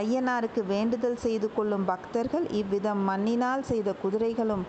ஐயனாருக்கு 0.00 0.60
வேண்டுதல் 0.72 1.18
செய்து 1.24 1.48
கொள்ளும் 1.54 1.86
பக்தர்கள் 1.90 2.46
இவ்விதம் 2.60 3.02
மண்ணினால் 3.10 3.64
செய்த 3.70 3.90
குதிரைகளும் 4.02 4.64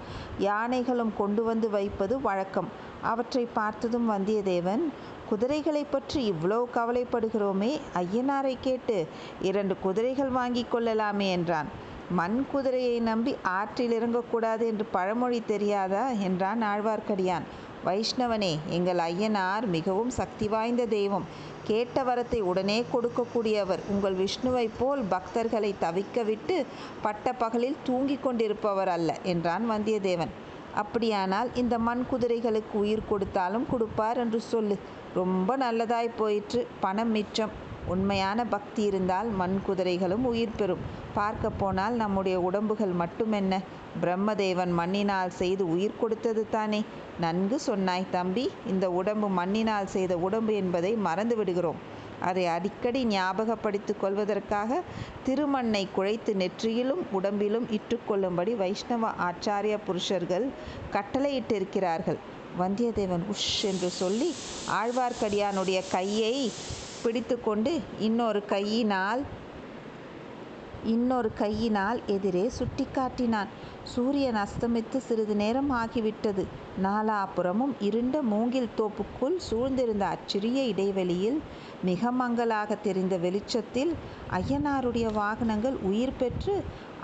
யானைகளும் 0.48 1.14
கொண்டு 1.22 1.44
வந்து 1.50 1.70
வைப்பது 1.70 2.16
வழக்கம். 2.28 2.70
அவற்றை 3.12 3.46
பார்த்ததும் 3.60 4.08
வந்தியத்தேவன் 4.14 4.84
குதிரைகளை 5.30 5.84
பற்றி 5.94 6.22
இவ்வளோ 6.34 6.60
கவலைப்படுகிறோமே? 6.78 7.72
ஐயனாரை 8.02 8.56
கேட்டு 8.68 8.98
இரண்டு 9.50 9.76
குதிரைகள் 9.86 10.32
வாங்கி 10.40 10.64
கொள்ளலாமே 10.74 11.28
என்றான். 11.38 11.70
மண் 12.18 12.38
குதிரையை 12.52 12.96
நம்பி 13.10 13.32
ஆற்றில் 13.58 13.94
இறங்கக்கூடாது 13.98 14.64
என்று 14.72 14.86
பழமொழி 14.96 15.40
தெரியாதா? 15.48 16.04
என்றான் 16.28 16.62
ஆழ்வார்க்கடியான். 16.64 17.46
வைஷ்ணவனே 17.86 18.52
எங்கள் 18.68 19.02
ஐயனார் 19.06 19.66
மிகவும் 19.68 20.12
சக்தி 20.20 20.48
வாய்ந்த 20.48 20.84
தெய்வம். 20.86 21.26
கேட்ட 21.64 22.04
வரத்தை 22.04 22.40
உடனே 22.42 22.78
கொடுக்கக்கூடியவர். 22.94 23.82
உங்கள் 23.90 24.16
விஷ்ணுவை 24.16 24.66
போல் 24.80 25.02
பக்தர்களை 25.10 25.72
தவிக்க 25.82 26.26
விட்டு 26.26 26.58
பட்ட 27.02 27.34
பகலில் 27.34 27.82
தூங்கிக் 27.84 28.24
கொண்டிருப்பவர் 28.24 28.88
அல்ல 28.88 29.18
என்றான் 29.24 29.66
வந்தியத்தேவன். 29.72 30.34
அப்படியானால் 30.76 31.50
இந்த 31.56 31.76
மண் 31.88 32.06
குதிரைகளுக்கு 32.12 32.76
உயிர் 32.84 33.10
கொடுத்தாலும் 33.10 33.68
கொடுப்பார் 33.72 34.18
என்று 34.18 34.42
சொல்லு. 34.52 34.78
ரொம்ப 35.14 35.58
நல்லதாய் 35.58 36.18
போயிற்று. 36.18 36.62
பணம் 36.80 37.12
மிச்சம். 37.12 37.54
உண்மையான 37.88 38.46
பக்தி 38.46 38.84
இருந்தால் 38.84 39.28
மண் 39.28 39.62
குதிரைகளும் 39.68 40.26
உயிர் 40.26 40.58
பெறும். 40.58 40.80
பார்க்க 41.14 41.50
போனால் 41.50 41.94
நம்முடைய 41.94 42.40
உடம்புகள் 42.40 42.94
மட்டுமென்ன? 42.94 43.60
பிரம்மதேவன் 44.02 44.72
மண்ணினால் 44.72 45.30
செய்து 45.30 45.70
உயிர் 45.70 46.00
கொடுத்தது 46.00 46.50
தானே? 46.50 46.86
நன்கு 47.20 47.60
சொன்னாய் 47.60 48.06
தம்பி. 48.12 48.52
இந்த 48.68 48.90
உடம்பு 48.90 49.30
மண்ணினால் 49.30 49.88
செய்த 49.88 50.18
உடம்பு 50.18 50.56
என்பதை 50.56 50.94
மறந்து 50.94 51.36
விடுகிறோம். 51.36 51.76
அதை 52.22 52.48
அடிக்கடி 52.48 53.06
ஞாபகப்படுத்திக் 53.06 54.00
கொள்வதற்காக 54.02 54.82
திருமண்ணை 55.24 55.88
குழைத்து 55.98 56.34
நெற்றியிலும் 56.34 57.02
உடம்பிலும் 57.12 57.68
இட்டுக்கொள்ளும்படி 57.70 58.56
வைஷ்ணவ 58.56 59.12
ஆச்சாரிய 59.22 59.78
புருஷர்கள் 59.86 60.50
கட்டளையிட்டிருக்கிறார்கள். 60.92 62.18
வந்தியத்தேவன் 62.60 63.24
உஷ் 63.32 63.66
என்று 63.66 63.90
சொல்லி 63.90 64.36
ஆழ்வார்க்கடியானுடைய 64.70 65.82
கையை 65.92 66.52
பிடித்துக்கொண்டு 67.04 67.72
இன்னொரு 68.00 68.46
கையினால் 68.46 69.24
இன்னொரு 70.84 71.30
கையினால் 71.34 72.00
எதிரே 72.06 72.52
சுட்டிக்காட்டினான். 72.58 73.52
சூரியன் 73.84 74.36
அஸ்தமித்து 74.36 74.98
சிறிது 74.98 75.36
நேரம் 75.36 75.72
ஆகிவிட்டது. 75.72 76.44
நாலாபுறமும் 76.84 77.74
இருண்ட 77.80 78.22
மூங்கில் 78.22 78.70
தோப்புக்குள் 78.78 79.38
சூழ்ந்திருந்த 79.50 80.00
அச்சிறிய 80.00 80.64
இடைவெளியில் 80.64 81.42
மிக 81.84 82.12
மங்கலாக 82.12 82.76
தெரிந்த 82.76 83.18
வெளிச்சத்தில் 83.18 83.94
ஐயனாருடைய 84.32 85.14
வாகனங்கள் 85.14 85.78
உயிர் 85.82 86.18
பெற்று 86.18 86.56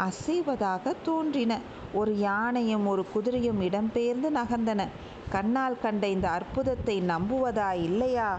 அசைவதாக 0.08 0.94
தோன்றின. 1.04 1.60
ஒரு 1.94 2.20
யானையும் 2.20 2.88
ஒரு 2.88 3.06
குதிரையும் 3.16 3.62
இடம்பெயர்ந்து 3.62 4.30
நகர்ந்தன. 4.34 4.88
கண்ணால் 5.30 5.82
கண்ட 5.82 6.08
இந்த 6.08 6.30
அற்புதத்தை 6.30 7.02
நம்புவதா 7.02 7.74
இல்லையா? 7.74 8.30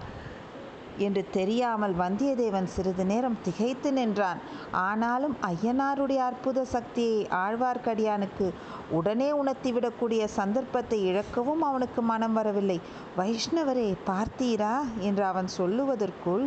என்று 0.99 1.27
தெரியாமல் 1.33 1.95
வந்தியத்தேவன் 1.95 2.65
சிறிது 2.65 3.05
நேரம் 3.05 3.39
திகைத்து 3.43 3.93
நின்றான். 3.93 4.39
ஆனாலும் 4.71 5.37
ஐயனாருடைய 5.43 6.17
அற்புத 6.17 6.65
சக்தியை 6.65 7.29
ஆழ்வார்க்கடியானுக்கு 7.31 8.51
உடனே 8.91 9.33
உணர்த்திவிடக்கூடிய 9.33 10.25
சந்தர்ப்பத்தை 10.25 11.15
இழக்கவும் 11.15 11.63
அவனுக்கு 11.63 12.03
மனம் 12.03 12.33
வரவில்லை. 12.33 12.81
வைஷ்ணவரே 13.17 13.95
பார்த்தீரா? 14.07 14.81
என்று 14.99 15.25
அவன் 15.25 15.47
சொல்லுவதற்குள் 15.59 16.47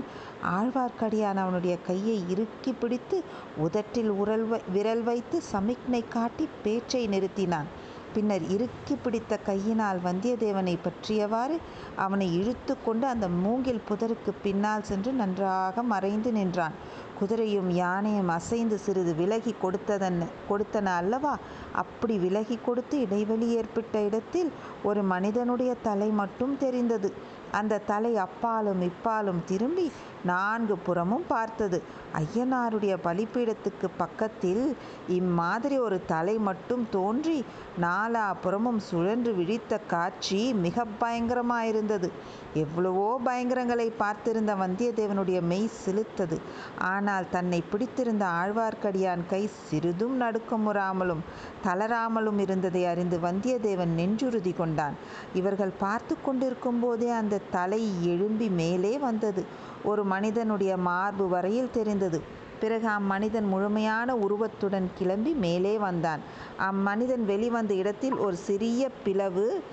ஆழ்வார்க்கடியான் 0.60 1.36
அவனுடைய 1.36 1.78
கையை 1.82 2.24
இறுக்கி 2.30 2.74
பிடித்து 2.74 3.24
உதட்டில் 3.58 4.10
உரல் 4.10 4.62
விரல் 4.72 5.04
வைத்து 5.04 5.42
சமிக்ஞை 5.42 6.04
காட்டி 6.10 6.50
பேச்சை 6.64 7.08
நிறுத்தினான். 7.08 7.66
பின்னர் 8.14 8.46
இறுக்கி 8.50 8.96
பிடித்த 8.96 9.38
கையினால் 9.38 10.00
வந்தியத்தேவனை 10.06 10.76
பற்றியவாறு 10.88 11.58
அவனை 11.96 12.28
இழுத்து 12.40 12.76
கொண்டு 12.86 13.08
அந்த 13.08 13.28
மூங்கில் 13.44 13.86
புதருக்கு 13.90 14.34
பின்னால் 14.44 14.84
சென்று 14.84 15.12
நன்றாக 15.12 15.84
மறைந்து 15.84 16.32
நின்றான். 16.32 16.78
குதிரையும் 17.20 17.70
யானையும் 17.70 18.28
அசைந்து 18.28 18.78
சிறிது 18.78 19.16
விலகி 19.16 19.54
கொடுத்ததன் 19.62 20.20
கொடுத்தன 20.50 20.86
அல்லவா? 21.02 21.34
அப்படி 21.74 22.18
விலகி 22.18 22.58
கொடுத்து 22.66 22.96
இடைவெளி 23.00 23.48
ஏற்பட்ட 23.60 24.02
இடத்தில் 24.02 24.52
ஒரு 24.84 25.04
மனிதனுடைய 25.04 25.74
தலை 25.82 26.10
மட்டும் 26.22 26.56
தெரிந்தது. 26.58 27.12
அந்த 27.52 27.82
தலை 27.86 28.12
அப்பாலும் 28.18 28.82
இப்பாலும் 28.82 29.42
திரும்பி 29.46 29.92
நான்கு 30.26 30.76
புறமும் 30.78 31.26
பார்த்தது. 31.28 31.78
ஐயனாருடைய 32.20 32.94
பலிப்பீடத்துக்கு 33.06 33.88
பக்கத்தில் 33.98 34.64
இம்மாதிரி 35.08 35.76
ஒரு 35.80 35.98
தலை 36.06 36.36
மட்டும் 36.48 36.88
தோன்றி 36.92 37.38
நாலா 37.82 38.26
புறமும் 38.42 38.80
சுழன்று 38.80 39.32
விழித்த 39.36 39.80
காட்சி 39.94 40.42
மிக 40.66 40.86
பயங்கரமாயிருந்தது. 41.02 42.10
எவ்வளவோ 42.54 43.08
பயங்கரங்களை 43.26 43.88
பார்த்திருந்த 44.00 44.54
வந்தியத்தேவனுடைய 44.64 45.42
மெய் 45.52 45.70
சிலுத்தது. 45.84 46.38
ஆனால் 46.78 47.32
தன்னை 47.32 47.64
பிடித்திருந்த 47.72 48.26
ஆழ்வார்க்கடியான் 48.42 49.24
கை 49.30 49.44
சிறிதும் 49.70 50.16
நடுக்கமுறாமலும் 50.22 51.24
தளராமலும் 51.64 52.40
இருந்ததை 52.40 52.86
அறிந்து 52.86 53.18
வந்தியத்தேவன் 53.18 53.94
நெஞ்சுறுதி 53.98 54.56
கொண்டான். 54.56 54.94
இவர்கள் 55.34 55.72
பார்த்து 55.80 56.16
கொண்டிருக்கும் 56.26 56.80
போதே 56.80 57.10
அந்த 57.10 57.42
தலை 57.52 57.82
எழும்பி 58.02 58.50
மேலே 58.50 58.98
வந்தது. 58.98 59.46
ஒரு 59.84 60.04
மனிதனுடைய 60.04 60.78
மார்பு 60.78 61.28
வரையில் 61.28 61.74
தெரிந்தது. 61.74 62.22
பிறகு 62.60 62.88
அம்மனிதன் 62.88 63.46
முழுமையான 63.46 64.16
உருவத்துடன் 64.16 64.92
கிளம்பி 64.98 65.32
மேலே 65.32 65.78
வந்தான். 65.78 66.22
அம்மனிதன் 66.58 67.26
வெளிவந்த 67.26 67.74
இடத்தில் 67.74 68.14
ஒரு 68.14 68.36
சிறிய 68.36 68.90
பிளவு 69.04 69.64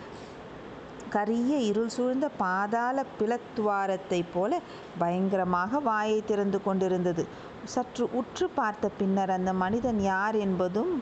கரிய 1.15 1.53
இருள் 1.71 1.93
சூழ்ந்த 1.95 2.27
பாதாள 2.43 3.05
பிளத்துவாரத்தைப் 3.19 4.33
போல 4.35 4.59
பயங்கரமாக 4.99 5.81
வாயை 5.89 6.19
திறந்து 6.27 6.59
கொண்டிருந்தது. 6.63 7.23
சற்று 7.65 8.05
உற்று 8.13 8.47
பார்த்த 8.59 8.91
பின்னர் 8.99 9.33
அந்த 9.37 9.51
மனிதன் 9.63 10.01
யார் 10.03 10.37
என்பதும் 10.47 10.93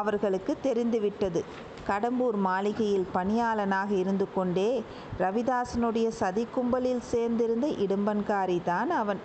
அவர்களுக்கு 0.00 0.54
தெரிந்துவிட்டது. 0.62 1.42
கடம்பூர் 1.88 2.38
மாளிகையில் 2.46 3.06
பணியாளனாக 3.14 3.90
இருந்து 3.90 4.26
கொண்டே 4.34 4.70
ரவிதாசனுடைய 5.18 6.08
சதி 6.20 6.44
கும்பலில் 6.54 7.02
சேர்ந்திருந்த 7.12 7.68
இடும்பன்காரி 7.86 8.58
தான் 8.64 8.92
அவன். 9.02 9.22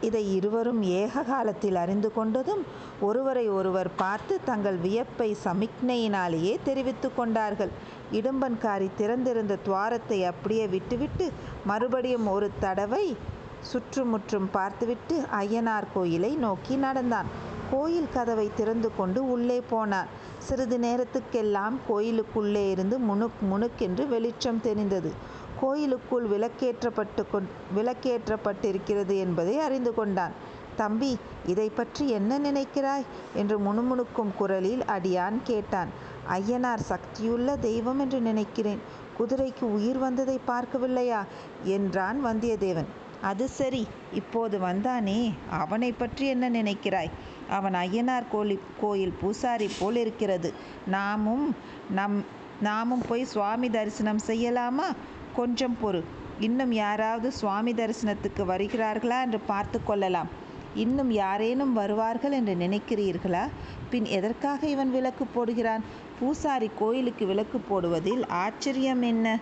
இதை 0.00 0.22
இருவரும் 0.34 0.82
ஏக 1.00 1.22
காலத்தில் 1.22 1.76
அறிந்து 1.76 2.08
கொண்டதும் 2.16 2.62
ஒருவரை 3.00 3.46
ஒருவர் 3.48 3.90
பார்த்து 3.96 4.34
தங்கள் 4.44 4.78
வியப்பை 4.84 5.28
சமிக்ஞையினாலேயே 5.44 6.54
தெரிவித்து 6.62 7.08
கொண்டார்கள். 7.14 7.72
இடும்பன்காரி 8.12 8.88
திறந்திருந்த 8.96 9.58
துவாரத்தை 9.64 10.24
அப்படியே 10.24 10.66
விட்டுவிட்டு 10.66 11.32
மறுபடியும் 11.64 12.28
ஒரு 12.28 12.50
தடவை 12.60 13.16
சுற்றுமுற்றும் 13.60 14.48
பார்த்துவிட்டு 14.50 15.24
ஐயனார் 15.38 15.86
கோயிலை 15.94 16.36
நோக்கி 16.36 16.74
நடந்தான். 16.76 17.26
கோயில் 17.70 18.12
கதவை 18.14 18.50
திறந்து 18.56 18.88
கொண்டு 18.96 19.30
உள்ளே 19.30 19.60
போனான் 19.70 20.08
சிறிது 20.38 20.78
நேரத்துக்கெல்லாம் 20.78 21.74
கோயிலுக்குள்ளே 21.88 22.70
இருந்து 22.70 22.98
முணுக் 22.98 23.38
முணுக்கென்று 23.52 24.08
வெளிச்சம் 24.08 24.60
தெரிந்தது. 24.60 25.12
கோயிலுக்குள் 25.60 26.26
விளக்கேற்றப்பட்டு 26.26 27.24
கொண் 27.32 27.48
விளக்கேற்றப்பட்டிருக்கிறது 27.76 29.16
என்பதை 29.18 29.58
அறிந்து 29.58 29.94
கொண்டான். 29.94 30.32
தம்பி 30.76 31.18
இதை 31.46 31.68
பற்றி 31.68 32.08
என்ன 32.08 32.38
நினைக்கிறாய்? 32.38 33.06
என்று 33.34 33.58
முணுமுணுக்கும் 33.58 34.30
குரலில் 34.38 34.82
அடியான் 34.82 35.38
கேட்டான். 35.44 35.88
ஐயனார் 36.28 36.86
சக்தியுள்ள 36.88 37.58
தெய்வம் 37.58 37.98
என்று 37.98 38.20
நினைக்கிறேன். 38.20 38.80
குதிரைக்கு 39.18 39.62
உயிர் 39.62 39.98
வந்ததை 39.98 40.40
பார்க்கவில்லையா? 40.46 41.24
என்றான் 41.64 42.24
வந்தியத்தேவன். 42.24 42.86
அது 43.22 43.48
சரி 43.48 43.86
இப்போது 44.12 44.58
வந்தானே 44.58 45.32
அவனை 45.48 45.92
பற்றி 45.92 46.26
என்ன 46.26 46.50
நினைக்கிறாய்? 46.50 47.10
அவன் 47.50 47.74
ஐயனார் 47.74 48.24
கோலி 48.30 48.58
கோயில் 48.80 49.12
பூசாரி 49.20 49.70
போல் 49.78 49.96
இருக்கிறது. 49.96 50.54
நாமும் 50.86 51.56
நம் 51.90 52.24
நாமும் 52.60 53.02
போய் 53.08 53.24
சுவாமி 53.24 53.70
தரிசனம் 53.70 54.18
செய்யலாமா? 54.26 54.94
கொஞ்சம் 55.36 55.76
பொறு. 55.82 56.04
இன்னும் 56.38 56.72
யாராவது 56.72 57.32
சுவாமி 57.32 57.72
தரிசனத்துக்கு 57.72 58.44
வருகிறார்களா 58.46 59.20
என்று 59.20 59.40
பார்த்து 59.40 59.84
கொள்ளலாம். 59.84 60.28
இன்னும் 60.74 61.10
யாரேனும் 61.10 61.72
வருவார்கள் 61.72 62.32
என்று 62.32 62.54
நினைக்கிறீர்களா? 62.54 63.48
பின் 63.90 64.04
எதற்காக 64.04 64.66
இவன் 64.66 64.90
விளக்கு 64.90 65.26
போடுகிறான்? 65.26 65.80
பூசாரி 66.20 66.70
கோயிலுக்கு 66.78 67.26
விளக்கு 67.26 67.58
போடுவதில் 67.58 68.28
ஆச்சரியம் 68.28 69.02
என்ன? 69.02 69.38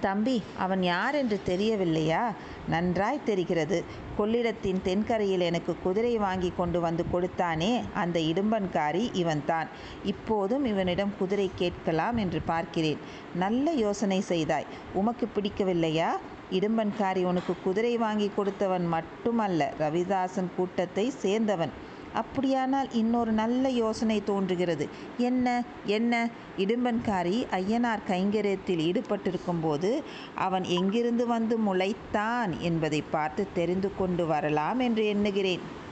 தம்பி 0.00 0.42
அவன் 0.58 0.82
யார் 0.82 1.14
என்று 1.14 1.40
தெரியவில்லையா? 1.46 2.30
நன்றாய் 2.68 3.24
தெரிகிறது. 3.24 3.84
கொள்ளிடத்தின் 4.18 4.82
தென்கரையில் 4.82 5.40
எனக்கு 5.40 5.76
குதிரை 5.82 6.18
வாங்கி 6.18 6.52
கொண்டு 6.56 6.80
வந்து 6.80 7.04
கொடுத்தானே 7.12 7.82
அந்த 7.94 8.20
இடும்பன்காரி 8.20 9.04
இவன்தான். 9.12 9.68
இப்போதும் 10.04 10.64
இவனிடம் 10.64 11.14
குதிரை 11.18 11.50
கேட்கலாம் 11.54 12.16
என்று 12.16 12.40
பார்க்கிறேன். 12.40 12.98
நல்ல 13.34 13.70
யோசனை 13.70 14.20
செய்தாய். 14.20 14.70
உமக்கு 14.94 15.28
பிடிக்கவில்லையா? 15.34 16.10
இடும்பன்காரி 16.50 17.24
உனக்கு 17.24 17.54
குதிரை 17.64 17.96
வாங்கி 17.96 18.30
கொடுத்தவன் 18.36 18.86
மட்டுமல்ல 18.86 19.72
ரவிதாசன் 19.78 20.50
கூட்டத்தை 20.56 21.12
சேர்ந்தவன். 21.22 21.70
அப்படியானால் 22.16 22.92
இன்னொரு 22.92 23.32
நல்ல 23.32 23.68
யோசனை 23.68 24.24
தோன்றுகிறது. 24.24 24.88
என்ன? 25.18 25.62
என்ன? 25.84 26.28
இடும்பன்காரி 26.58 27.38
ஐயனார் 27.50 28.04
கைங்கரியத்தில் 28.08 28.84
ஈடுபட்டிருக்கும் 28.86 29.62
போது 29.62 29.90
அவன் 30.34 30.64
எங்கிருந்து 30.64 31.26
வந்து 31.26 31.56
முளைத்தான்? 31.58 32.52
என்பதை 32.58 33.00
பார்த்து 33.10 33.46
தெரிந்து 33.54 33.90
கொண்டு 33.98 34.26
வரலாம் 34.26 34.78
என்று 34.78 35.06
எண்ணுகிறேன். 35.06 35.84